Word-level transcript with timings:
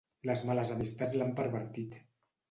Les 0.27 0.39
males 0.49 0.71
amistats 0.75 1.17
l'han 1.19 1.33
pervertit. 1.41 1.93